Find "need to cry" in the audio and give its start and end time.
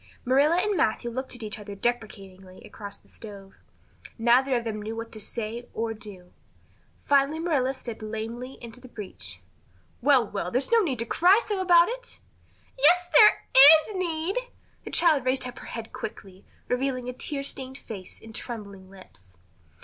10.79-11.39